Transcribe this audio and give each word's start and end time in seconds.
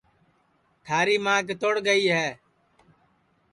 تھاری 0.85 1.15
ماں 1.25 1.39
کیتوڑ 1.47 1.73
گئی 1.87 2.05
ہے 2.15 2.27